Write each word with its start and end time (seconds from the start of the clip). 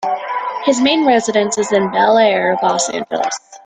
His 0.65 0.81
main 0.81 1.05
residence 1.05 1.59
is 1.59 1.71
in 1.71 1.91
Bel 1.91 2.17
Air, 2.17 2.57
Los 2.63 2.89
Angeles. 2.89 3.37